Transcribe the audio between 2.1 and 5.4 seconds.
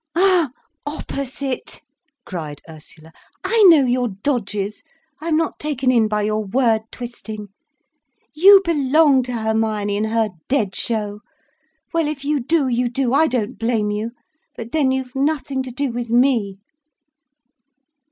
cried Ursula. "I know your dodges. I am